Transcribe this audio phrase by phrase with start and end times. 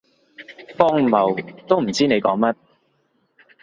[0.79, 2.55] 荒謬，都唔知你講乜